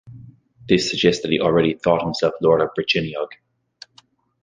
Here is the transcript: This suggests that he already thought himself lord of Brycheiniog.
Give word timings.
This 0.67 0.89
suggests 0.89 1.21
that 1.21 1.29
he 1.31 1.39
already 1.39 1.75
thought 1.75 2.01
himself 2.01 2.33
lord 2.41 2.59
of 2.59 2.71
Brycheiniog. 2.75 3.33